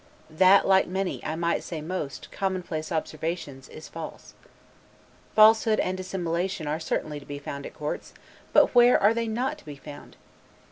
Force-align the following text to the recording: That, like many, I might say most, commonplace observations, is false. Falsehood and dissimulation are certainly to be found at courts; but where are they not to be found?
That, 0.31 0.67
like 0.67 0.87
many, 0.87 1.23
I 1.23 1.35
might 1.35 1.63
say 1.63 1.79
most, 1.79 2.31
commonplace 2.31 2.91
observations, 2.91 3.69
is 3.69 3.87
false. 3.87 4.33
Falsehood 5.35 5.79
and 5.79 5.95
dissimulation 5.95 6.65
are 6.65 6.79
certainly 6.79 7.19
to 7.19 7.25
be 7.27 7.37
found 7.37 7.67
at 7.67 7.75
courts; 7.75 8.11
but 8.51 8.73
where 8.73 8.99
are 8.99 9.13
they 9.13 9.27
not 9.27 9.59
to 9.59 9.65
be 9.65 9.75
found? 9.75 10.15